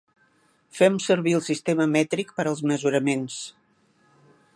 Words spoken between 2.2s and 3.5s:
per als mesuraments.